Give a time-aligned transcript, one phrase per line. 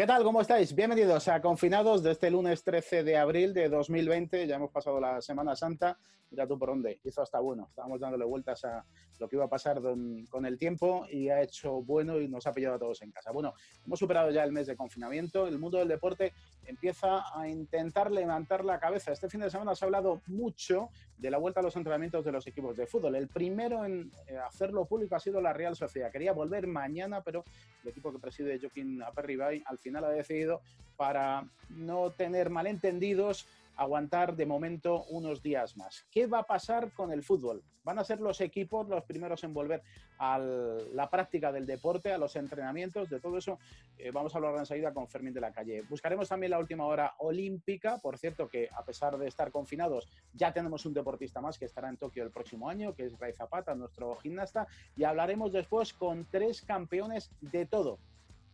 [0.00, 0.24] ¿Qué tal?
[0.24, 0.74] ¿Cómo estáis?
[0.74, 4.46] Bienvenidos a Confinados de este lunes 13 de abril de 2020.
[4.46, 5.98] Ya hemos pasado la Semana Santa.
[6.30, 6.98] Mira tú por dónde.
[7.04, 7.66] Hizo hasta bueno.
[7.68, 8.82] Estábamos dándole vueltas a
[9.18, 9.82] lo que iba a pasar
[10.30, 13.30] con el tiempo y ha hecho bueno y nos ha pillado a todos en casa.
[13.30, 13.52] Bueno,
[13.84, 15.46] hemos superado ya el mes de confinamiento.
[15.46, 16.32] El mundo del deporte
[16.70, 19.12] empieza a intentar levantar la cabeza.
[19.12, 20.88] Este fin de semana se ha hablado mucho
[21.18, 23.16] de la vuelta a los entrenamientos de los equipos de fútbol.
[23.16, 26.10] El primero en eh, hacerlo público ha sido la Real Sociedad.
[26.10, 27.44] Quería volver mañana, pero
[27.82, 30.60] el equipo que preside Joaquín Aperribay al final ha decidido
[30.96, 36.04] para no tener malentendidos aguantar de momento unos días más.
[36.10, 37.62] ¿Qué va a pasar con el fútbol?
[37.82, 39.82] ¿Van a ser los equipos los primeros en volver
[40.18, 43.08] a la práctica del deporte, a los entrenamientos?
[43.08, 43.58] De todo eso
[43.98, 45.82] eh, vamos a hablar enseguida con Fermín de la Calle.
[45.88, 47.98] Buscaremos también la última hora olímpica.
[47.98, 51.88] Por cierto, que a pesar de estar confinados, ya tenemos un deportista más que estará
[51.88, 54.66] en Tokio el próximo año, que es Ray Zapata, nuestro gimnasta.
[54.96, 57.98] Y hablaremos después con tres campeones de todo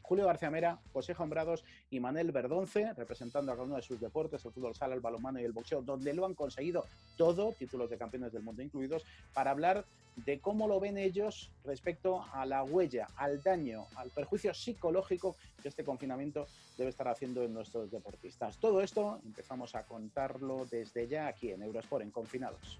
[0.07, 4.45] Julio García Mera, José Hombrados y Manel Verdonce, representando a cada uno de sus deportes,
[4.45, 6.85] el fútbol sala, el balonmano y el boxeo, donde lo han conseguido
[7.17, 9.05] todo, títulos de campeones del mundo incluidos,
[9.35, 9.85] para hablar
[10.25, 15.69] de cómo lo ven ellos respecto a la huella, al daño, al perjuicio psicológico que
[15.69, 16.47] este confinamiento
[16.79, 18.59] debe estar haciendo en nuestros deportistas.
[18.59, 22.79] Todo esto empezamos a contarlo desde ya aquí en Eurosport, en Confinados.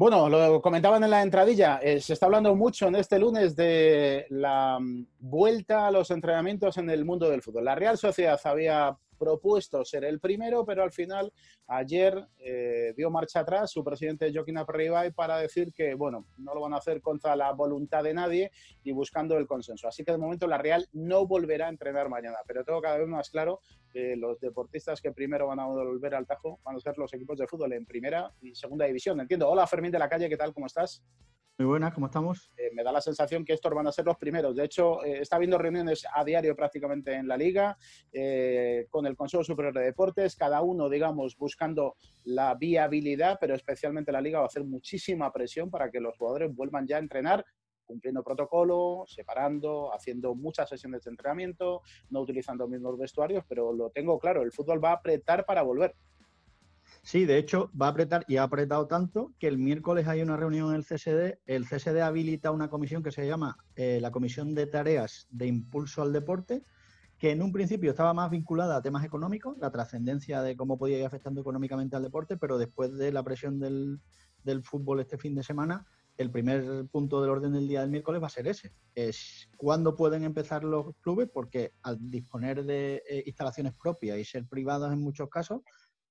[0.00, 4.24] Bueno, lo comentaban en la entradilla, eh, se está hablando mucho en este lunes de
[4.30, 7.66] la mm, vuelta a los entrenamientos en el mundo del fútbol.
[7.66, 11.30] La Real Sociedad había propuesto ser el primero, pero al final
[11.66, 16.62] ayer eh, dio marcha atrás su presidente Joaquín Aperribay para decir que, bueno, no lo
[16.62, 18.50] van a hacer contra la voluntad de nadie
[18.82, 19.86] y buscando el consenso.
[19.86, 23.08] Así que de momento la Real no volverá a entrenar mañana, pero tengo cada vez
[23.08, 23.60] más claro
[23.92, 27.36] que los deportistas que primero van a volver al Tajo van a ser los equipos
[27.38, 29.20] de fútbol en primera y segunda división.
[29.20, 29.50] Entiendo.
[29.50, 30.54] Hola Fermín de la Calle, ¿qué tal?
[30.54, 31.02] ¿Cómo estás?
[31.60, 32.50] Muy buenas, ¿cómo estamos?
[32.56, 34.56] Eh, me da la sensación que estos van a ser los primeros.
[34.56, 37.76] De hecho, eh, está habiendo reuniones a diario prácticamente en la liga
[38.10, 44.10] eh, con el Consejo Superior de Deportes, cada uno, digamos, buscando la viabilidad, pero especialmente
[44.10, 47.44] la liga va a hacer muchísima presión para que los jugadores vuelvan ya a entrenar
[47.84, 53.90] cumpliendo protocolo, separando, haciendo muchas sesiones de entrenamiento, no utilizando los mismos vestuarios, pero lo
[53.90, 55.94] tengo claro, el fútbol va a apretar para volver.
[57.02, 60.36] Sí, de hecho va a apretar y ha apretado tanto que el miércoles hay una
[60.36, 61.38] reunión en el CSD.
[61.46, 66.02] El CSD habilita una comisión que se llama eh, la Comisión de Tareas de Impulso
[66.02, 66.62] al Deporte,
[67.18, 70.98] que en un principio estaba más vinculada a temas económicos, la trascendencia de cómo podía
[70.98, 74.00] ir afectando económicamente al deporte, pero después de la presión del,
[74.62, 75.86] fútbol este fin de semana,
[76.16, 78.72] el primer punto del orden del día del miércoles va a ser ese.
[78.94, 84.46] Es cuándo pueden empezar los clubes, porque al disponer de eh, instalaciones propias y ser
[84.46, 85.60] privadas en muchos casos,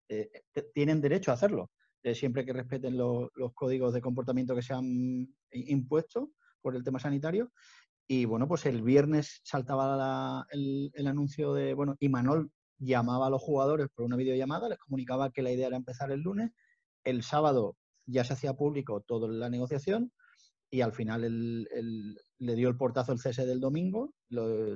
[0.09, 0.27] eh,
[0.73, 1.69] tienen derecho a hacerlo,
[2.01, 6.31] eh, siempre que respeten los códigos de comportamiento que se han impuesto
[6.61, 7.51] por el tema sanitario.
[8.07, 13.41] Y bueno, pues el viernes saltaba el, anuncio de, bueno, y Manol llamaba a los
[13.41, 16.51] jugadores por una videollamada, les comunicaba que la idea era empezar el lunes.
[17.03, 17.77] El sábado
[18.07, 20.11] ya se hacía público toda la negociación
[20.71, 24.13] y al final le dio el portazo el cese del domingo,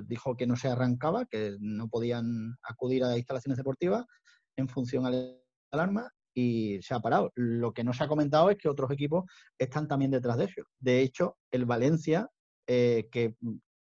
[0.06, 4.04] dijo que no se arrancaba, que no podían acudir a instalaciones deportivas
[4.56, 7.32] en función al alarma y se ha parado.
[7.34, 9.24] Lo que no se ha comentado es que otros equipos
[9.58, 10.66] están también detrás de ellos.
[10.78, 12.28] De hecho, el Valencia,
[12.66, 13.36] eh, que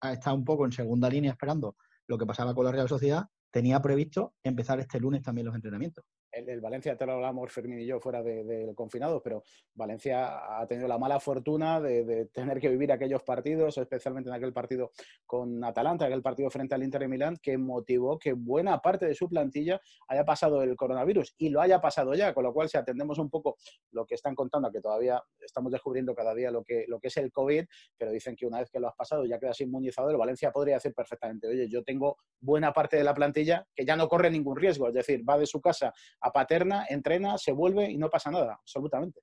[0.02, 1.76] ha estado un poco en segunda línea esperando
[2.08, 6.06] lo que pasaba con la Real Sociedad, tenía previsto empezar este lunes también los entrenamientos
[6.32, 9.44] el, Valencia, te lo hablamos Fermín y yo fuera del de, confinado, pero
[9.74, 14.54] Valencia ha tenido la mala fortuna de, tener que vivir aquellos partidos, especialmente en aquel
[14.54, 14.92] partido
[15.26, 19.16] con Atalanta, aquel partido frente al Inter de Milán, que motivó que buena parte de
[19.16, 22.78] su plantilla haya pasado el coronavirus y lo haya pasado ya, con lo cual si
[22.78, 23.58] atendemos un poco
[23.92, 27.18] lo que están contando, que todavía estamos descubriendo cada día lo que, lo que es
[27.18, 27.66] el COVID,
[27.98, 30.76] pero dicen que una vez que lo has pasado ya quedas inmunizado, el Valencia podría
[30.76, 34.58] decir perfectamente, oye, yo tengo buena parte de la plantilla que ya no corre ningún
[34.58, 38.32] riesgo, es decir, va de su casa a Paterna, entrena, se vuelve y no pasa
[38.32, 39.22] nada, absolutamente.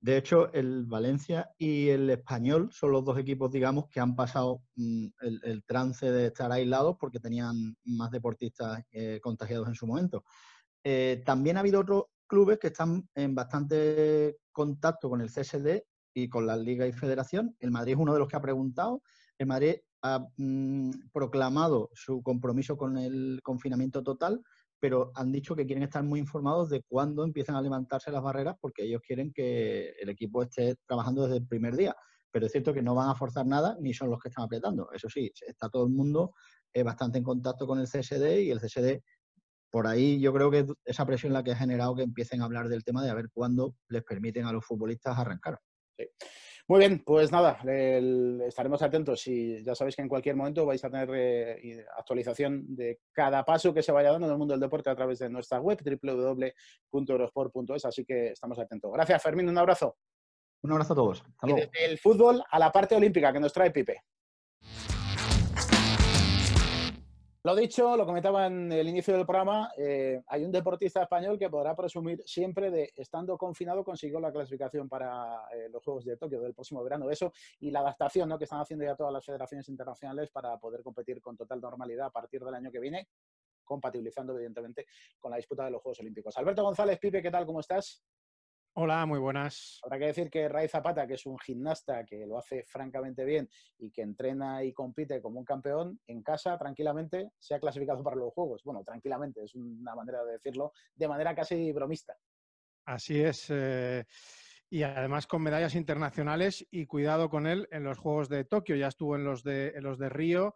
[0.00, 4.62] De hecho, el Valencia y el Español son los dos equipos, digamos, que han pasado
[4.76, 10.24] mm, el, trance de estar aislados porque tenían más deportistas eh, contagiados en su momento.
[10.84, 15.82] Eh, también ha habido otros clubes que están en bastante contacto con el CSD
[16.14, 17.56] y con la Liga y Federación.
[17.58, 19.02] El Madrid es uno de los que ha preguntado.
[19.36, 24.40] El Madrid ha mm, proclamado su compromiso con el confinamiento total
[24.80, 28.56] pero han dicho que quieren estar muy informados de cuándo empiezan a levantarse las barreras
[28.60, 31.96] porque ellos quieren que el equipo esté trabajando desde el primer día.
[32.30, 34.90] Pero es cierto que no van a forzar nada ni son los que están apretando.
[34.92, 36.34] Eso sí, está todo el mundo
[36.72, 39.02] eh, bastante en contacto con el CSD y el CSD
[39.70, 42.68] por ahí yo creo que esa presión la que ha generado que empiecen a hablar
[42.68, 45.58] del tema de a ver cuándo les permiten a los futbolistas arrancar.
[46.70, 47.58] Muy bien, pues nada,
[48.46, 53.00] estaremos atentos y ya sabéis que en cualquier momento vais a tener eh, actualización de
[53.10, 55.60] cada paso que se vaya dando en el mundo del deporte a través de nuestra
[55.60, 58.92] web www.eurosport.es, así que estamos atentos.
[58.92, 59.96] Gracias, Fermín, un abrazo.
[60.62, 61.24] Un abrazo a todos.
[61.42, 64.02] desde el fútbol a la parte olímpica que nos trae Pipe.
[67.44, 71.48] Lo dicho, lo comentaba en el inicio del programa, eh, hay un deportista español que
[71.48, 76.40] podrá presumir siempre de, estando confinado, consiguió la clasificación para eh, los Juegos de Tokio
[76.40, 77.08] del próximo verano.
[77.10, 81.22] Eso y la adaptación que están haciendo ya todas las federaciones internacionales para poder competir
[81.22, 83.08] con total normalidad a partir del año que viene,
[83.62, 84.86] compatibilizando evidentemente
[85.20, 86.36] con la disputa de los Juegos Olímpicos.
[86.38, 87.46] Alberto González, Pipe, ¿qué tal?
[87.46, 88.02] ¿Cómo estás?
[88.74, 89.80] Hola, muy buenas.
[89.82, 93.48] Habrá que decir que Ray Zapata, que es un gimnasta que lo hace francamente bien
[93.78, 98.16] y que entrena y compite como un campeón, en casa tranquilamente se ha clasificado para
[98.16, 98.62] los Juegos.
[98.64, 102.16] Bueno, tranquilamente, es una manera de decirlo, de manera casi bromista.
[102.84, 103.46] Así es.
[103.50, 104.04] Eh,
[104.70, 108.76] y además con medallas internacionales y cuidado con él en los Juegos de Tokio.
[108.76, 110.54] Ya estuvo en los de, en los de Río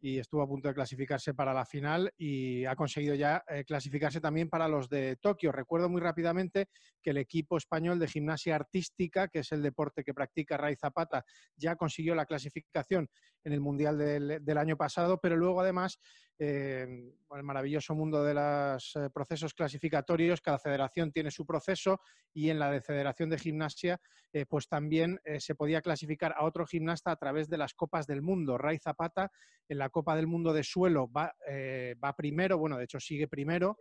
[0.00, 4.20] y estuvo a punto de clasificarse para la final y ha conseguido ya eh, clasificarse
[4.20, 5.50] también para los de Tokio.
[5.50, 6.68] Recuerdo muy rápidamente
[7.02, 11.24] que el equipo español de gimnasia artística, que es el deporte que practica Ray Zapata,
[11.56, 13.08] ya consiguió la clasificación
[13.44, 15.98] en el Mundial del, año pasado, pero luego además,
[16.38, 16.86] eh,
[17.30, 22.00] el maravilloso mundo de los eh, procesos clasificatorios, cada federación tiene su proceso
[22.32, 24.00] y en la de Federación de Gimnasia,
[24.48, 28.58] pues también se podía clasificar a otro gimnasta a través de las Copas del Mundo.
[28.58, 29.30] Ray Zapata
[29.68, 33.28] en la Copa del Mundo de suelo va, eh, va primero, bueno, de hecho sigue
[33.28, 33.78] primero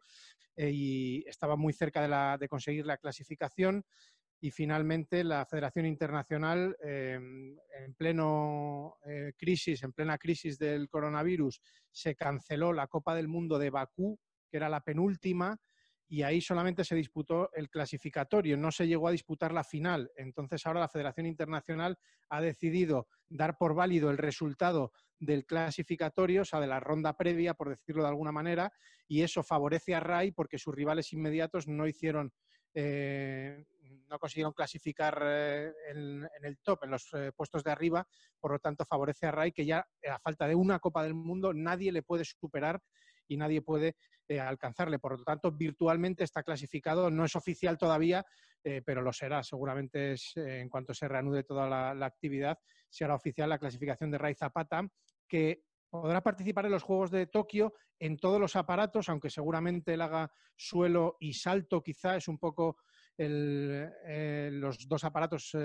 [0.56, 3.86] eh, y estaba muy cerca de, la, de, conseguir la clasificación.
[4.40, 11.60] Y finalmente la Federación Internacional, em, en pleno eh, crisis, en plena crisis del coronavirus,
[11.92, 14.20] se canceló la Copa del Mundo de Bakú,
[14.50, 15.60] que era la penúltima,
[16.10, 20.10] y ahí solamente se disputó el clasificatorio, no se llegó a disputar la final.
[20.16, 21.98] Entonces ahora la Federación Internacional
[22.30, 27.56] ha decidido dar por válido el resultado del clasificatorio, o sea, de la ronda previa,
[27.56, 28.72] por decirlo de alguna manera,
[29.08, 32.32] y eso favorece a RAI porque sus rivales inmediatos no hicieron,
[32.74, 33.66] eh,
[34.10, 38.08] no consiguieron clasificar eh, en, el top, en los eh, puestos de arriba,
[38.40, 41.54] por lo tanto favorece a RAI que ya a falta de una Copa del Mundo
[41.54, 42.82] nadie le puede superar
[43.28, 43.96] y nadie puede
[44.42, 45.00] alcanzarle.
[45.00, 48.26] Por lo tanto, virtualmente está clasificado, no es oficial todavía,
[48.86, 49.44] pero lo será.
[49.44, 52.58] Seguramente es, en cuanto se reanude toda la, actividad,
[52.90, 54.88] será oficial la clasificación de Ray Zapata,
[55.28, 60.02] que podrá participar en los Juegos de Tokio en todos los aparatos, aunque seguramente él
[60.02, 62.16] haga suelo y salto, quizá.
[62.16, 62.78] Es un poco
[63.18, 65.56] los dos aparatos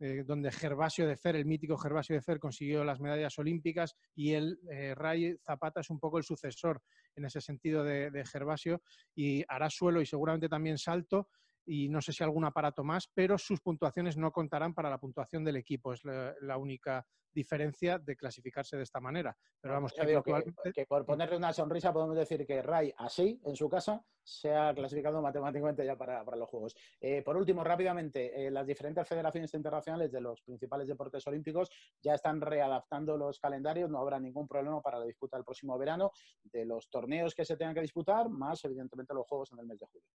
[0.00, 4.32] eh, donde Gervasio de Fer, el mítico Gervasio de Fer, consiguió las medallas olímpicas y
[4.32, 6.82] el eh, Ray Zapata es un poco el sucesor
[7.14, 8.82] en ese sentido de Gervasio
[9.14, 11.28] y hará suelo y seguramente también salto
[11.66, 15.44] y no sé si algún aparato más, pero sus puntuaciones no contarán para la puntuación
[15.44, 15.92] del equipo.
[15.92, 19.36] Es la, única diferencia de clasificarse de esta manera.
[19.60, 24.04] Pero vamos, que, por ponerle una sonrisa podemos decir que Ray, así, en su casa,
[24.22, 26.76] se ha clasificado matemáticamente ya para, los Juegos.
[27.00, 31.70] Eh, por último, rápidamente, eh, las diferentes federaciones internacionales de los principales deportes olímpicos
[32.00, 36.12] ya están readaptando los calendarios, no habrá ningún problema para la disputa del próximo verano,
[36.44, 39.78] de los torneos que se tengan que disputar, más evidentemente los Juegos en el mes
[39.78, 40.08] de julio.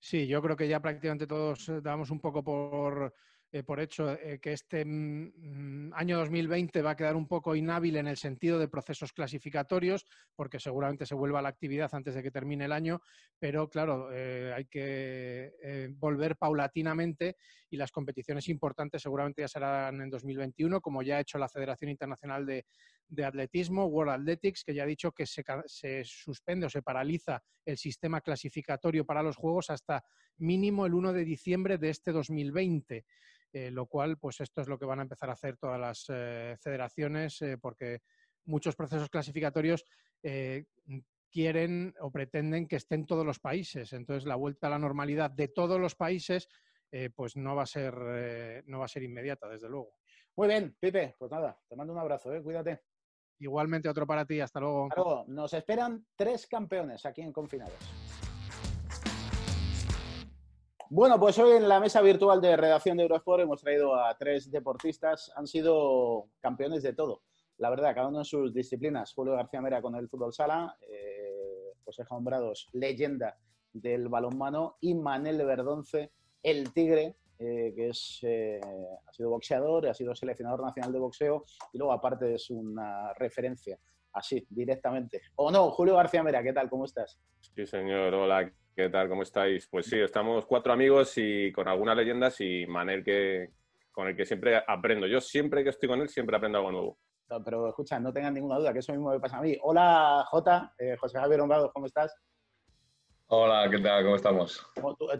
[0.00, 3.14] Sí, yo creo que ya prácticamente todos eh, damos un poco por,
[3.54, 7.94] eh, por hecho eh, que este mm, año 2020 va a quedar un poco inhábil
[7.94, 12.32] en el sentido de procesos clasificatorios, porque seguramente se vuelva la actividad antes de que
[12.32, 13.00] termine el año,
[13.38, 17.36] pero claro, eh, hay que volver paulatinamente
[17.70, 21.92] y las competiciones importantes seguramente ya serán en 2021, como ya ha hecho la Federación
[21.92, 22.64] Internacional de,
[23.24, 27.76] Atletismo, World Athletics, que ya ha dicho que se, se suspende o se paraliza el
[27.76, 30.02] sistema clasificatorio para los Juegos hasta
[30.38, 33.04] mínimo el 1 de diciembre de este 2020.
[33.54, 36.06] Eh, lo cual, pues esto es lo que van a empezar a hacer todas las
[36.08, 38.00] eh, federaciones, eh, porque
[38.46, 39.84] muchos procesos clasificatorios
[41.30, 43.92] quieren o pretenden que estén todos los países.
[43.92, 46.48] Entonces, la vuelta a la normalidad de todos los países,
[47.14, 49.98] pues no va a ser, no va a ser inmediata, desde luego.
[50.36, 52.80] Muy bien, Pipe, pues nada, te mando un abrazo, cuídate.
[53.38, 54.86] Igualmente otro para ti, hasta luego.
[54.86, 55.24] Hasta luego.
[55.28, 58.03] Nos esperan tres campeones aquí en Confinados.
[60.90, 64.50] Bueno, pues hoy en la mesa virtual de redacción de Eurosport hemos traído a tres
[64.50, 65.32] deportistas.
[65.34, 67.22] Han sido campeones de todo.
[67.58, 69.14] La verdad, cada uno en sus disciplinas.
[69.14, 73.38] Julio García Mera con el fútbol sala, eh, José Jaumbrados, leyenda
[73.72, 76.12] del balonmano, y Manel Verdonce,
[76.42, 81.44] el tigre, eh, que es, eh, ha sido boxeador, ha sido seleccionador nacional de boxeo
[81.72, 83.78] y luego aparte es una referencia
[84.12, 85.20] así, directamente.
[85.36, 86.68] O no, Julio García Mera, ¿qué tal?
[86.70, 87.18] ¿Cómo estás?
[87.40, 88.14] Sí, señor.
[88.14, 89.08] Hola, ¿qué tal?
[89.08, 89.66] ¿Cómo estáis?
[89.68, 93.50] Pues sí, estamos cuatro amigos y con algunas leyendas y Manel que,
[93.92, 95.06] con el que siempre aprendo.
[95.06, 96.98] Yo siempre que estoy con él siempre aprendo algo nuevo.
[97.44, 99.56] Pero escucha, no tengan ninguna duda que eso mismo me pasa a mí.
[99.62, 102.14] Hola, Jota, eh, José Javier Honrado, ¿cómo estás?
[103.28, 104.04] Hola, ¿qué tal?
[104.04, 104.66] ¿Cómo estamos?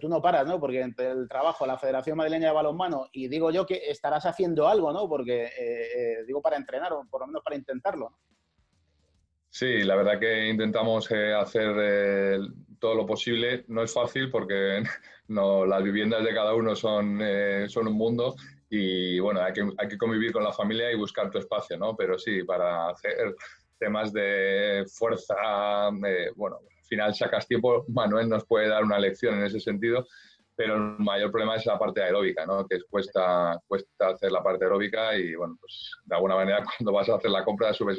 [0.00, 0.61] Tú, no paras, ¿no?
[0.61, 4.68] Porque entre el trabajo, la Federación Madrileña de Balonmano, y digo yo que estarás haciendo
[4.68, 5.08] algo, ¿no?
[5.08, 8.18] Porque eh, eh, digo para entrenar, o por lo menos para intentarlo.
[9.49, 12.40] Sí, la verdad que intentamos hacer
[12.85, 13.64] todo lo posible.
[13.69, 14.83] No es fácil porque
[15.29, 17.19] no, las viviendas de cada uno son,
[17.67, 18.35] son un mundo
[18.69, 21.97] y bueno, hay que, hay que convivir con la familia y buscar tu espacio, ¿no?
[21.97, 23.35] Pero sí, para hacer
[23.79, 25.35] temas de fuerza,
[26.37, 30.07] bueno, al final sacas tiempo, Manuel nos puede dar una lección en ese sentido,
[30.55, 32.67] pero el mayor problema es la parte aeróbica, ¿no?
[32.67, 37.09] Que cuesta, cuesta hacer la parte aeróbica y bueno, pues de alguna manera cuando vas
[37.09, 37.99] a hacer la compra subes,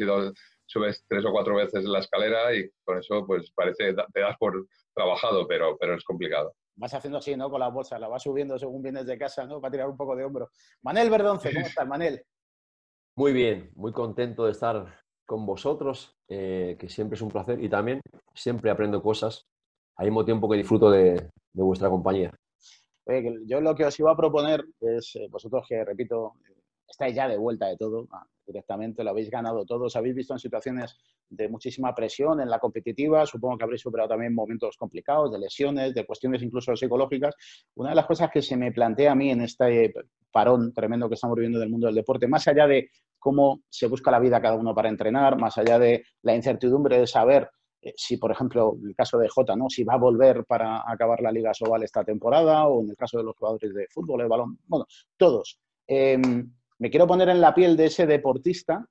[0.65, 4.65] subes tres o cuatro veces la escalera y con eso pues parece, te das por
[4.93, 7.50] trabajado, pero, pero es complicado vas haciendo así, ¿no?
[7.50, 9.62] Con las bolsas, la vas subiendo según vienes de casa, ¿no?
[9.62, 10.50] Para tirar un poco de hombro.
[10.84, 12.24] Manel Verdonce, ¿cómo estás, Manel?
[13.15, 17.69] Muy bien, muy contento de estar con vosotros, eh, que siempre es un placer y
[17.69, 18.01] también
[18.34, 19.48] siempre aprendo cosas
[19.95, 22.31] al mismo tiempo que disfruto de, vuestra compañía.
[23.45, 26.34] yo lo que os iba a proponer es, eh, vosotros que, repito,
[26.88, 30.39] estáis ya de vuelta de todo, ah, directamente, lo habéis ganado todos, habéis visto en
[30.39, 30.98] situaciones
[31.30, 35.94] de muchísima presión en la competitiva, supongo que habréis superado también momentos complicados, de lesiones,
[35.94, 37.36] de cuestiones incluso psicológicas.
[37.75, 39.94] Una de las cosas que se me plantea a mí en este
[40.32, 44.12] parón tremendo que estamos viviendo del mundo del deporte, más allá de cómo se busca
[44.12, 47.50] la vida cada uno para entrenar, más allá de la incertidumbre de saber
[47.86, 49.70] eh, si, por ejemplo, en el caso de Jota, ¿no?
[49.70, 53.20] si va a volver para acabar la Liga Sobal esta temporada, o en el caso
[53.20, 54.88] de los jugadores de fútbol, de balón, bueno,
[55.18, 55.60] todos.
[55.88, 58.86] Em, me quiero poner en la piel de ese deportista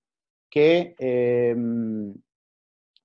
[0.50, 2.14] que, em,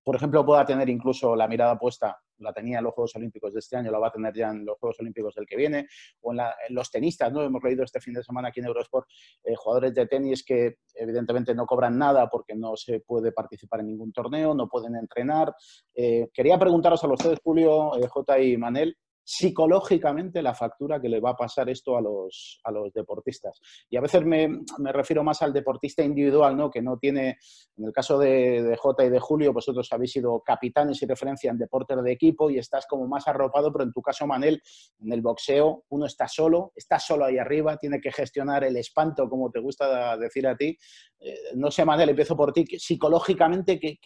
[0.04, 3.60] por ejemplo, pueda tener incluso la mirada puesta, la tenía en los Juegos Olímpicos de
[3.60, 5.88] este año, la va a tener ya en los Juegos Olímpicos del que viene,
[6.22, 7.44] o en, los tenistas, ¿no?
[7.44, 9.08] Hemos leído este fin de semana aquí en Eurosport
[9.44, 13.88] eh, jugadores de tenis que evidentemente no cobran nada porque no se puede participar en
[13.88, 15.54] ningún torneo, no pueden entrenar.
[15.94, 18.98] Eh, quería preguntaros a los tres, Julio, eh, J y Manel,
[19.30, 23.62] psicológicamente la factura que le va a pasar esto a los, a los deportistas.
[23.88, 24.50] Y a veces me,
[24.92, 26.72] refiero más al deportista individual, ¿no?
[26.72, 27.38] que no tiene,
[27.78, 31.60] en el caso de, Jota y de Julio, vosotros habéis sido capitanes y referencia en
[31.60, 34.64] deportes de equipo y estás como más arropado, pero en tu caso, Manel,
[35.00, 39.30] en el boxeo, uno está solo, está solo ahí arriba, tiene que gestionar el espanto,
[39.30, 40.76] como te gusta decir a ti.
[41.20, 42.66] Eh, no sé, Manel, empiezo por ti.
[42.66, 44.00] Psicológicamente, ¿qué,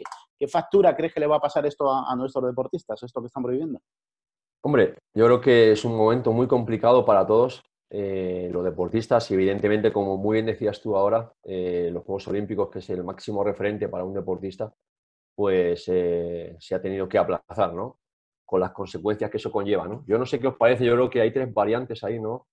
[0.50, 3.50] factura crees que le va a pasar esto a, a nuestros deportistas, esto que estamos
[3.50, 3.80] viviendo?
[4.66, 7.62] Hombre, yo creo que es un momento muy complicado para todos.
[7.90, 12.70] Eh, los deportistas y evidentemente, como muy bien decías tú ahora, eh, los Juegos Olímpicos,
[12.70, 14.74] que es el máximo referente para un deportista,
[15.36, 18.00] pues eh, se ha tenido que aplazar, ¿no?
[18.46, 20.06] Con las consecuencias que eso conlleva, ¿no?
[20.08, 22.48] Yo no sé qué os parece, yo creo que hay tres variantes ahí, ¿no?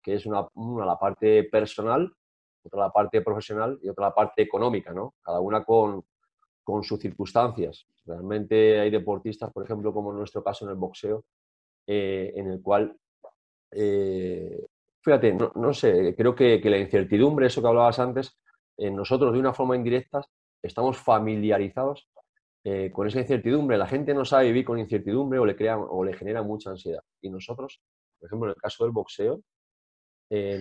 [0.00, 0.46] Que es una,
[0.86, 2.12] la parte personal,
[2.62, 5.16] otra la parte profesional y otra la parte económica, ¿no?
[5.20, 6.04] Cada una con,
[6.62, 7.84] con sus circunstancias.
[8.06, 11.24] Realmente hay deportistas, por ejemplo, como en nuestro caso en el boxeo,
[11.90, 12.94] eh, en el cual,
[13.70, 14.66] eh,
[15.00, 18.36] fíjate, no, sé, creo que, la incertidumbre, eso que hablabas antes,
[18.76, 20.20] nosotros de una forma indirecta
[20.62, 22.06] estamos familiarizados
[22.62, 23.78] eh, con esa incertidumbre.
[23.78, 27.02] La gente no sabe vivir con incertidumbre o le, crea, o le genera mucha ansiedad.
[27.22, 27.80] Y nosotros,
[28.18, 29.40] por ejemplo, en el caso del boxeo,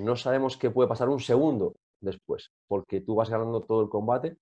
[0.01, 4.37] no sabemos qué puede pasar un segundo después, porque tú vas ganando todo el combate,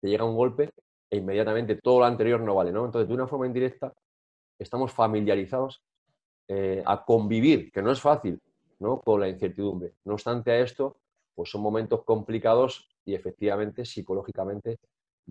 [0.00, 0.70] te llega un golpe
[1.10, 2.86] e inmediatamente todo lo anterior no vale, ¿no?
[2.86, 3.92] Entonces, de una forma indirecta,
[4.58, 5.82] estamos familiarizados
[6.48, 8.40] eh, a convivir, que no es fácil,
[8.78, 9.00] ¿no?
[9.00, 9.94] con la incertidumbre.
[10.04, 10.96] No obstante a esto,
[11.34, 14.78] pues son momentos complicados y efectivamente psicológicamente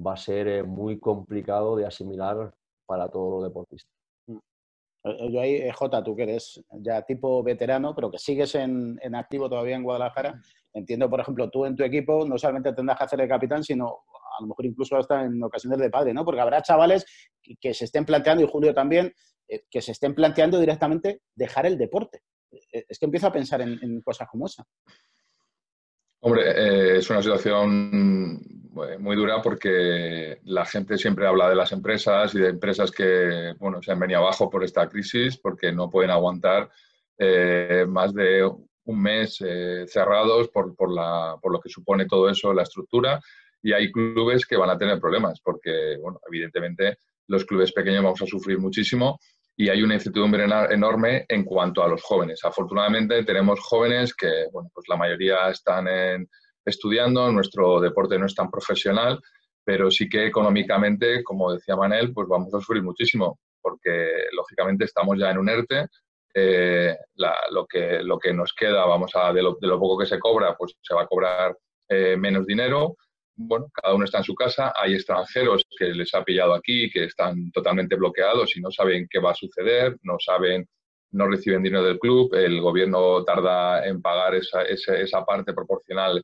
[0.05, 2.53] va a ser eh, muy complicado de asimilar
[2.85, 3.91] para todos los deportistas.
[4.27, 4.37] Mm.
[5.05, 9.15] Eh, yo ahí, Jota, tú que eres ya tipo veterano, pero que sigues en, en,
[9.15, 10.41] activo todavía en Guadalajara,
[10.73, 14.03] entiendo, por ejemplo, tú en tu equipo no solamente tendrás que hacer el capitán, sino
[14.37, 16.25] a lo mejor incluso hasta en ocasiones de padre, ¿no?
[16.25, 17.05] Porque habrá chavales
[17.59, 19.13] que, se estén planteando, y Julio también,
[19.47, 22.21] eh, que se estén planteando directamente dejar el deporte.
[22.51, 24.63] Eh, es que empiezo a pensar en, cosas como esa.
[26.21, 28.41] Hombre, eh, es una situación
[28.99, 33.81] muy dura porque la gente siempre habla de las empresas y de empresas que bueno,
[33.81, 36.69] se han venido abajo por esta crisis porque no pueden aguantar
[37.87, 39.37] más de un mes
[39.87, 43.21] cerrados por, por, la, por, lo que supone todo eso, la estructura
[43.65, 48.21] y hay clubes que van a tener problemas porque, bueno, evidentemente los clubes pequeños vamos
[48.21, 49.19] a sufrir muchísimo
[49.57, 52.45] y hay una incertidumbre enorme en cuanto a los jóvenes.
[52.45, 55.87] Afortunadamente tenemos jóvenes que, bueno, pues la mayoría están
[56.63, 59.19] estudiando, nuestro deporte no es tan profesional,
[59.63, 65.17] pero sí que económicamente, como decía Manel, pues vamos a sufrir muchísimo, porque lógicamente estamos
[65.17, 65.87] ya en un ERTE,
[66.35, 66.95] eh,
[67.49, 70.75] lo, que, lo que nos queda, vamos a, de lo, poco que se cobra, pues
[70.83, 71.57] se va a cobrar
[71.89, 72.97] eh, menos dinero.
[73.37, 77.05] Bueno, cada uno está en su casa, hay extranjeros que les ha pillado aquí, que
[77.05, 80.67] están totalmente bloqueados y no saben qué va a suceder, no saben,
[81.11, 86.23] no reciben dinero del club, el gobierno tarda en pagar esa, esa, esa parte proporcional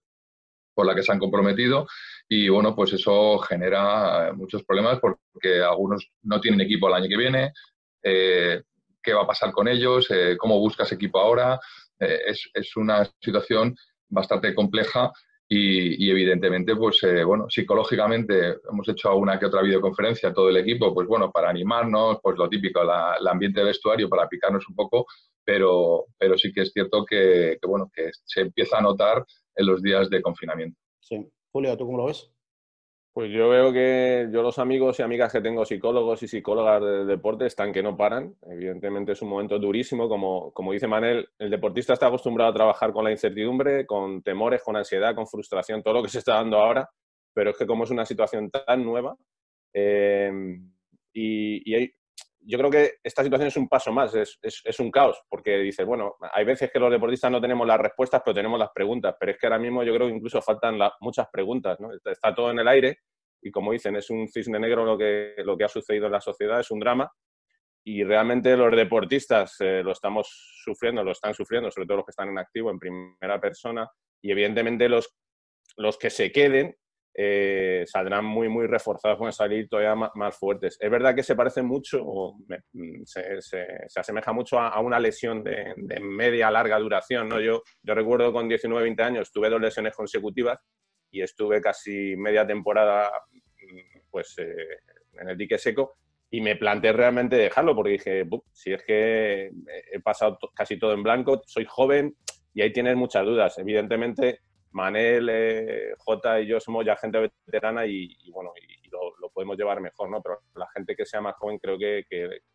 [0.74, 1.86] por la que se han comprometido
[2.30, 7.10] y bueno, pues eso genera eh, muchos problemas porque algunos no tienen equipo el año
[7.10, 7.52] que viene,
[8.04, 8.62] eh,
[9.04, 11.60] qué va a pasar con ellos, eh, cómo buscas equipo ahora,
[12.00, 13.76] es, es, una situación
[14.10, 15.12] bastante compleja
[15.54, 21.06] y, evidentemente, pues bueno, psicológicamente hemos hecho una que otra videoconferencia todo el equipo, pues
[21.10, 25.06] bueno, para animarnos, pues lo típico, el ambiente de vestuario para picarnos un poco,
[25.44, 29.66] pero, pero sí que es cierto que, que, bueno, que se empieza a notar en
[29.66, 30.80] los días de confinamiento.
[31.02, 31.30] Sí.
[31.52, 32.31] Julio, ¿tú cómo lo ves?
[33.14, 37.06] Pues yo veo que yo los amigos y amigas que tengo, psicólogos y psicólogas de
[37.06, 38.36] deporte, están que no paran.
[38.44, 42.94] Evidentemente es un momento durísimo, como, como dice Manel, el deportista está acostumbrado a trabajar
[42.94, 46.58] con la incertidumbre, con temores, con ansiedad, con frustración, todo lo que se está dando
[46.58, 46.90] ahora,
[47.34, 49.18] pero es que como es una situación tan nueva
[49.74, 50.32] eh,
[51.14, 51.94] y, y hay,
[52.44, 55.86] yo creo que esta situación es un paso más, es, es, un caos, porque dices,
[55.86, 59.32] bueno, hay veces que los deportistas no tenemos las respuestas, pero tenemos las preguntas, pero
[59.32, 61.90] es que ahora mismo yo creo que incluso faltan muchas preguntas, ¿no?
[61.94, 63.00] Está, todo en el aire
[63.42, 66.22] y como dicen, es un cisne negro lo que, lo que ha sucedido en la
[66.22, 67.12] sociedad, es un drama
[67.84, 70.28] y realmente los deportistas eh, lo estamos
[70.64, 73.90] sufriendo, lo están sufriendo, sobre todo los que están en activo en primera persona
[74.22, 75.16] y evidentemente los,
[75.78, 76.76] los que se queden
[77.14, 80.78] eh, saldrán muy, muy reforzados, a salir todavía más, fuertes.
[80.80, 82.38] Es verdad que se parece mucho, o
[82.74, 83.66] mm, se, se,
[83.96, 87.28] asemeja mucho a, una lesión de, media, larga duración.
[87.28, 87.40] ¿no?
[87.40, 90.60] Yo, yo recuerdo con 19, 20 años tuve dos lesiones consecutivas
[91.12, 94.80] y estuve casi media temporada mm, pues, eh,
[95.20, 95.98] en el dique seco
[96.30, 99.52] y me planteé realmente dejarlo porque dije, si es que
[99.92, 102.16] he pasado casi todo en blanco, soy joven
[102.54, 103.58] y ahí tienes muchas dudas.
[103.58, 104.40] Evidentemente,
[104.72, 109.80] Manel, eh, J y yo somos ya gente veterana y, bueno, y, lo, podemos llevar
[109.80, 110.22] mejor, ¿no?
[110.22, 112.06] Pero la gente que sea más joven creo que,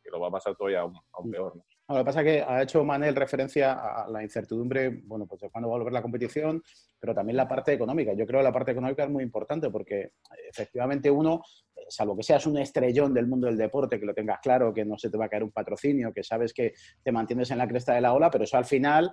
[0.04, 1.64] lo va a pasar todavía aún, aún peor, ¿no?
[1.88, 5.50] lo que pasa es que ha hecho Manel referencia a la incertidumbre, bueno, pues de
[5.50, 6.62] cuándo va a volver la competición,
[6.98, 8.12] pero también la parte económica.
[8.12, 10.10] Yo creo que la parte económica es muy importante porque
[10.50, 11.42] efectivamente uno,
[11.88, 14.98] salvo que seas un estrellón del mundo del deporte, que lo tengas claro, que no
[14.98, 17.94] se te va a caer un patrocinio, que sabes que te mantienes en la cresta
[17.94, 19.12] de la ola, pero eso al final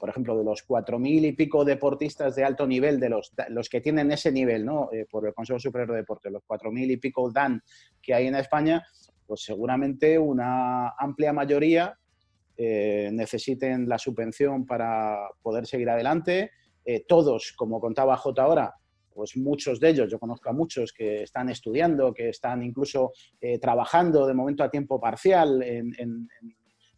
[0.00, 3.68] por ejemplo, de los cuatro mil y pico deportistas de alto nivel, de los, los
[3.68, 4.88] que tienen ese nivel, ¿no?
[4.90, 7.62] Eh, por el Consejo Superior de Deporte, los cuatro mil y pico DAN
[8.00, 8.82] que hay en España,
[9.26, 11.98] pues seguramente una amplia mayoría
[12.56, 16.50] eh, necesiten la subvención para poder seguir adelante.
[16.82, 18.74] Eh, todos, como contaba J ahora,
[19.20, 23.12] pues muchos de ellos, yo conozco a muchos que están estudiando, que están incluso
[23.60, 26.26] trabajando de momento a tiempo parcial en,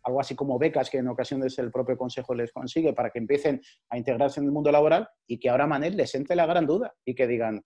[0.04, 3.60] algo así como becas que en ocasiones el propio Consejo les consigue para que empiecen
[3.90, 6.94] a integrarse en el mundo laboral y que ahora Manel les entre la gran duda
[7.04, 7.60] y que digan,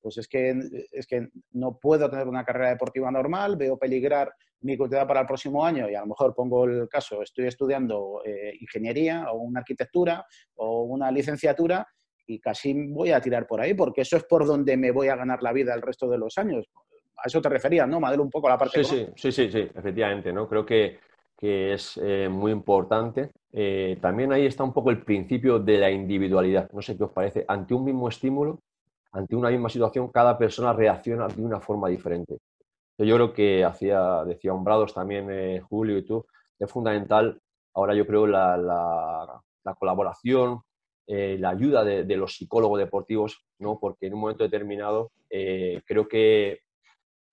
[0.00, 0.58] pues es que,
[0.90, 5.26] es que no puedo tener una carrera deportiva normal, veo peligrar mi continuidad para el
[5.26, 9.60] próximo año y a lo mejor pongo el caso, estoy estudiando eh, ingeniería o una
[9.60, 10.26] arquitectura
[10.56, 11.86] o una licenciatura
[12.26, 15.16] y casi voy a tirar por ahí porque eso es por donde me voy a
[15.16, 16.66] ganar la vida el resto de los años.
[17.16, 18.22] A eso te referías, ¿no, Madelo?
[18.22, 18.82] Un poco a la parte.
[18.82, 20.48] Sí, sí, sí, sí, sí, efectivamente, ¿no?
[20.48, 20.98] Creo que
[21.36, 23.30] que es eh, muy importante.
[23.52, 26.70] Eh, también ahí está un poco el principio de la individualidad.
[26.72, 27.44] No sé qué os parece.
[27.48, 28.60] Ante un mismo estímulo,
[29.12, 32.38] ante una misma situación, cada persona reacciona de una forma diferente.
[32.96, 36.24] Yo creo que hacía, decía Hombrados también, eh, Julio y tú,
[36.58, 37.40] es fundamental
[37.74, 40.60] ahora yo creo la, la, colaboración,
[41.06, 43.78] la ayuda de, los psicólogos deportivos, ¿no?
[43.78, 46.64] porque en un momento determinado creo que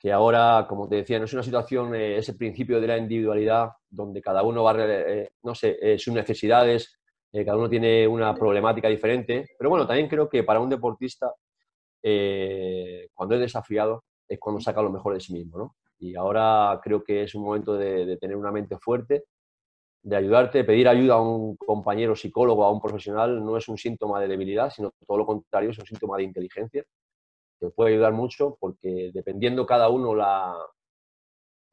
[0.01, 3.69] que ahora, como te decía, no es una situación, eh, ese principio de la individualidad,
[3.87, 6.97] donde cada uno va, eh, no sé, eh, sus necesidades,
[7.31, 11.33] cada uno tiene una problemática diferente, pero bueno, también creo que para un deportista,
[13.13, 15.75] cuando es desafiado, es cuando saca lo mejor de sí mismo, ¿no?
[15.99, 19.23] Y ahora creo que es un momento de tener una mente fuerte,
[20.03, 24.19] de ayudarte, pedir ayuda a un compañero psicólogo, a un profesional, no es un síntoma
[24.19, 26.85] de debilidad, sino todo lo contrario, es un síntoma de inteligencia
[27.61, 30.57] te puede ayudar mucho porque dependiendo cada uno la,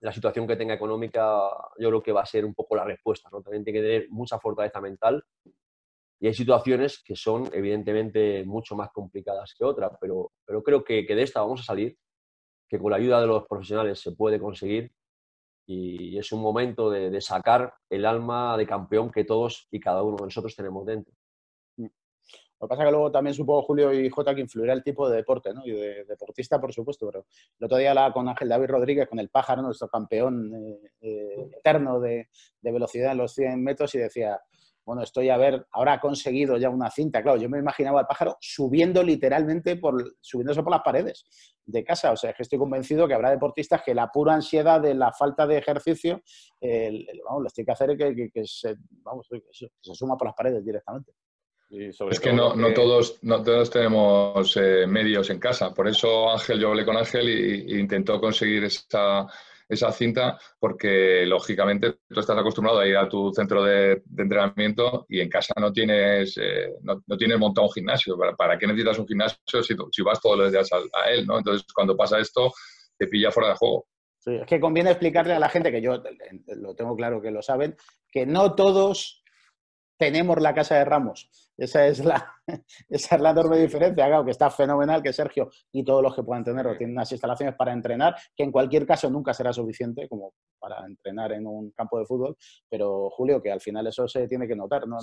[0.01, 3.31] la situación que tenga económica, yo creo que va a ser un poco la respuesta.
[3.33, 3.41] ¿no?
[3.41, 5.25] También tiene que tener mucha fortaleza mental
[6.21, 11.07] y hay situaciones que son evidentemente mucho más complicadas que otras, pero, pero creo que,
[11.07, 11.97] que de esta vamos a salir,
[12.69, 14.93] que con la ayuda de los profesionales se puede conseguir
[15.71, 20.03] y es un momento de, de sacar el alma de campeón que todos y cada
[20.03, 21.15] uno de nosotros tenemos dentro.
[22.61, 25.09] Lo que pasa es que luego también supongo Julio y J que influirá el tipo
[25.09, 25.65] de deporte, ¿no?
[25.65, 27.27] Y de deportista, por supuesto, pero
[27.61, 31.51] el otro día la, con Ángel David Rodríguez, con el pájaro, nuestro campeón eh, eh,
[31.59, 34.41] eterno de, de velocidad en los 100 metros, y decía,
[34.89, 38.07] bueno, estoy a ver, ahora ha conseguido ya una cinta, claro, yo me imaginaba al
[38.07, 41.27] pájaro subiendo literalmente, por, subiéndose por las paredes
[41.67, 44.81] de casa, o sea, es que estoy convencido que habrá deportistas que la pura ansiedad
[44.81, 46.23] de la falta de ejercicio,
[47.23, 50.65] vamos, lo que que hacer que, que, se, vamos, que se, suma por las paredes
[50.65, 51.13] directamente.
[51.69, 55.75] es que no, no, todos, no todos tenemos eh, medios en casa.
[55.75, 59.27] Por eso Ángel, yo hablé con Ángel e intentó conseguir esa,
[59.69, 65.21] esa cinta porque lógicamente tú estás acostumbrado a ir a tu centro de, entrenamiento y
[65.21, 68.17] en casa no tienes, eh, no, tienes montado un gimnasio.
[68.37, 71.27] ¿Para, qué necesitas un gimnasio si, si vas todos los días a, él?
[71.27, 71.39] ¿no?
[71.39, 72.53] Entonces cuando pasa esto
[72.97, 73.87] te pilla fuera de juego.
[74.27, 76.03] Es que conviene explicarle a la gente, que yo
[76.57, 77.77] lo tengo claro que lo saben,
[78.11, 79.23] que no todos
[79.99, 81.29] tenemos la casa de Ramos.
[81.57, 82.33] Esa es la,
[82.89, 86.23] esa es la enorme diferencia, claro, que está fenomenal que Sergio y todos los que
[86.23, 90.33] puedan tenerlo tienen unas instalaciones para entrenar, que en cualquier caso nunca será suficiente como
[90.59, 92.37] para entrenar en un campo de fútbol,
[92.71, 94.87] pero Julio, que al final eso se tiene que notar.
[94.87, 94.99] No,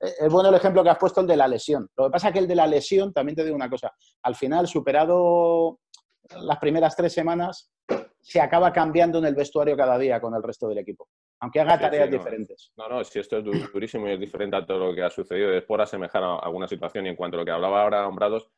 [0.00, 1.88] Es bueno el ejemplo que has puesto, el de la lesión.
[1.96, 4.34] Lo que pasa es que el de la lesión, también te digo una cosa, al
[4.34, 5.78] final, superado
[6.42, 7.70] las primeras tres semanas,
[8.20, 11.08] se acaba cambiando en el vestuario cada día con el resto del equipo
[11.40, 12.72] aunque haga tareas diferentes.
[12.76, 15.52] No, no, si esto es durísimo y es diferente a todo lo que ha sucedido,
[15.52, 17.06] es por asemejar a alguna situación.
[17.06, 18.48] Y en cuanto a lo que hablaba ahora Hombrados,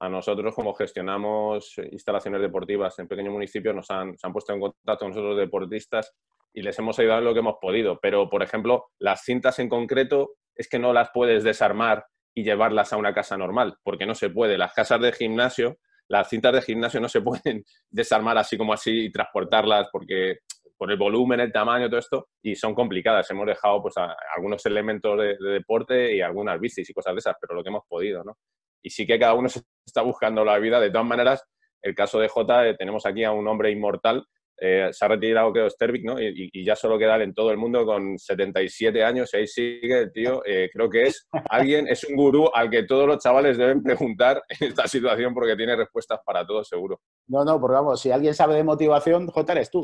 [0.00, 4.60] a nosotros como gestionamos instalaciones deportivas en pequeños municipios, nos han, se han puesto en
[4.60, 6.12] contacto con nosotros deportistas
[6.52, 8.00] y les hemos ayudado en lo que hemos podido.
[8.02, 12.92] Pero, por ejemplo, las cintas en concreto es que no las puedes desarmar y llevarlas
[12.92, 14.58] a una casa normal, porque no se puede.
[14.58, 19.06] Las casas de gimnasio, las cintas de gimnasio no se pueden desarmar así como así
[19.06, 20.38] y transportarlas porque
[20.84, 23.30] por el volumen, el tamaño, todo esto, y son complicadas.
[23.30, 23.94] Hemos dejado pues
[24.36, 27.84] algunos elementos de, deporte y algunas bicis y cosas de esas, pero lo que hemos
[27.88, 28.36] podido, ¿no?
[28.82, 30.78] Y sí que cada uno se está buscando la vida.
[30.80, 31.42] De todas maneras,
[31.80, 34.26] el caso de Jota, eh, tenemos aquí a un hombre inmortal,
[34.60, 36.20] eh, se ha retirado creo Stervik, ¿no?
[36.20, 40.12] Y, ya solo queda en todo el mundo con 77 años y ahí sigue el
[40.12, 40.42] tío.
[40.44, 44.42] Eh, creo que es alguien, es un gurú al que todos los chavales deben preguntar
[44.60, 47.00] en esta situación porque tiene respuestas para todo seguro.
[47.26, 49.82] No, no, porque vamos, si alguien sabe de motivación, Jota eres tú.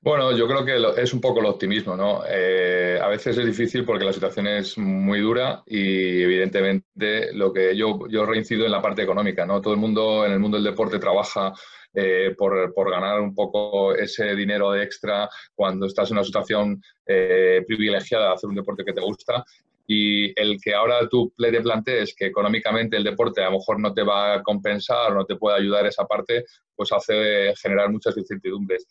[0.00, 2.22] Bueno, yo creo que es un poco el optimismo, ¿no?
[2.28, 7.76] Eh, a veces es difícil porque la situación es muy dura y evidentemente lo que
[7.76, 9.60] yo, yo reincido en la parte económica, ¿no?
[9.60, 11.52] Todo el mundo en el mundo del deporte trabaja
[11.92, 16.80] eh, por, por, ganar un poco ese dinero de extra cuando estás en una situación
[17.04, 19.44] eh, privilegiada de hacer un deporte que te gusta
[19.84, 23.92] y el que ahora tú te plantees que económicamente el deporte a lo mejor no
[23.92, 26.44] te va a compensar o no te puede ayudar esa parte,
[26.76, 28.86] pues hace generar muchas incertidumbres.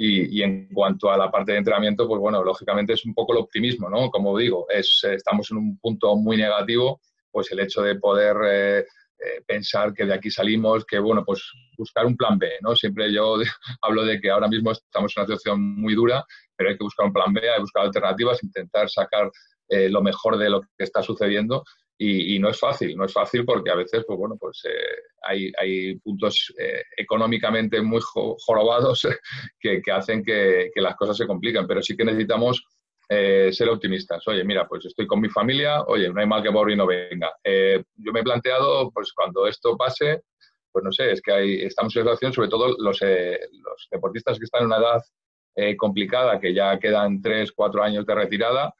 [0.00, 3.40] Y, en cuanto a la parte de entrenamiento, pues bueno, lógicamente es un poco el
[3.40, 4.10] optimismo, ¿no?
[4.10, 7.00] Como digo, es, estamos en un punto muy negativo,
[7.32, 11.42] pues el hecho de poder eh, eh, pensar que de aquí salimos, que bueno, pues
[11.76, 12.76] buscar un plan B, ¿no?
[12.76, 13.38] Siempre yo
[13.82, 17.06] hablo de que ahora mismo estamos en una situación muy dura, pero hay que buscar
[17.06, 19.28] un plan B, hay que buscar alternativas, intentar sacar
[19.68, 21.64] eh, lo mejor de lo que está sucediendo
[22.00, 25.50] y, no es fácil, no es fácil porque a veces, pues bueno, pues eh, hay,
[25.58, 29.06] hay, puntos eh, económicamente muy jorobados
[29.60, 32.64] que, que hacen que, que, las cosas se complican, pero sí que necesitamos
[33.08, 34.22] eh, ser optimistas.
[34.28, 36.86] Oye, mira, pues estoy con mi familia, oye, no hay mal que por y no
[36.86, 37.32] venga.
[37.44, 40.22] yo me he planteado, pues cuando esto pase,
[40.70, 44.44] pues no sé, es que hay, estamos en situación, sobre todo los, los deportistas que
[44.44, 48.72] están en una edad complicada, que ya quedan tres, cuatro años de retirada,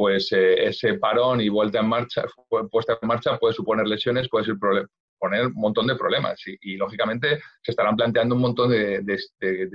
[0.00, 2.24] pues eh, ese parón y vuelta en marcha,
[2.70, 4.46] puesta en marcha puede suponer lesiones, puede
[5.18, 9.18] poner un montón de problemas y, lógicamente se estarán planteando un montón de,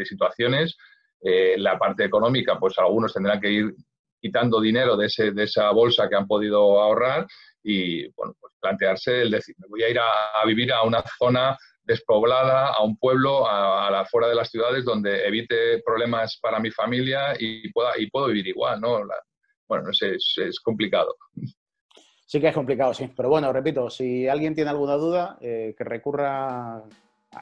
[0.03, 0.75] situaciones.
[1.21, 3.75] Eh, la parte económica, pues algunos tendrán que ir
[4.19, 7.27] quitando dinero de, ese, de esa bolsa que han podido ahorrar
[7.61, 11.55] y bueno, pues plantearse el decir, me voy a ir a, vivir a una zona
[11.83, 16.71] despoblada, a un pueblo, a, la fuera de las ciudades, donde evite problemas para mi
[16.71, 19.05] familia y, pueda, y puedo vivir igual, ¿no?
[19.67, 21.15] Bueno, no sé, es, complicado.
[22.25, 23.09] Sí que es complicado, sí.
[23.15, 26.83] Pero bueno, repito, si alguien tiene alguna duda, eh, que recurra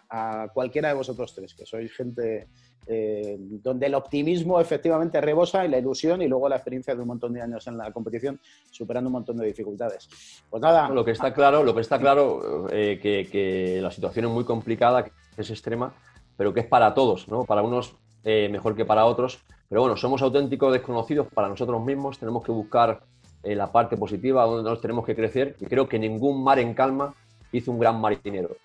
[0.09, 2.47] a, cualquiera de vosotros tres, que sois gente
[2.85, 7.07] eh, donde el optimismo efectivamente rebosa y la ilusión y luego la experiencia de un
[7.07, 8.39] montón de años en la competición,
[8.71, 10.09] superando un montón de dificultades.
[10.49, 10.89] Pues nada.
[10.89, 15.05] Lo que está claro, lo que está claro, eh, que, la situación es muy complicada,
[15.05, 15.93] que es extrema,
[16.37, 17.45] pero que es para todos, ¿no?
[17.45, 22.43] Para unos mejor que para otros pero bueno, somos auténticos desconocidos para nosotros mismos, tenemos
[22.43, 23.01] que buscar
[23.41, 26.75] eh, la parte positiva, donde nos tenemos que crecer, y creo que ningún mar en
[26.75, 27.15] calma
[27.51, 28.55] hizo un gran marinero.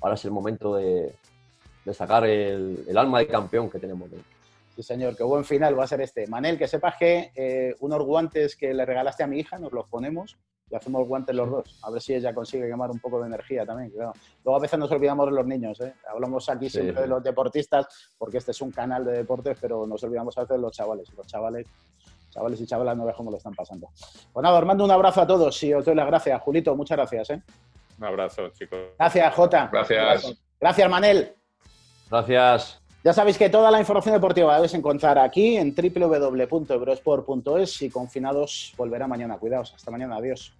[0.00, 1.12] Ahora es el momento de,
[1.92, 4.26] sacar el, alma de campeón que tenemos dentro.
[4.74, 6.26] Sí, señor, qué buen final va a ser este.
[6.28, 9.86] Manel, que sepas que eh, unos guantes que le regalaste a mi hija, nos los
[9.86, 10.38] ponemos
[10.74, 11.78] y hacemos guantes los dos.
[11.82, 13.92] A ver si ella consigue quemar un poco de energía también.
[13.94, 15.80] Luego a veces nos olvidamos de los niños.
[15.80, 15.94] ¿eh?
[16.12, 17.86] Hablamos aquí siempre de los deportistas,
[18.18, 21.08] porque este es un canal de deportes, pero nos olvidamos a veces de los chavales.
[21.16, 21.68] Los chavales,
[22.28, 23.88] chavales y chavalas no ves cómo lo están pasando.
[24.32, 26.42] Pues nada, os mando un abrazo a todos y os doy las gracias.
[26.42, 27.30] Julito, muchas gracias.
[27.30, 27.42] ¿eh?
[27.98, 28.80] Un abrazo, chicos.
[28.98, 29.68] Gracias, Jota.
[29.70, 30.42] Gracias.
[30.58, 31.36] Gracias, Manel.
[32.10, 32.84] Gracias.
[33.04, 38.72] Ya sabéis que toda la información deportiva la debéis encontrar aquí en www.eurosport.es y confinados
[38.78, 39.36] volverá mañana.
[39.36, 39.74] Cuidaos.
[39.74, 40.16] Hasta mañana.
[40.16, 40.54] Adiós.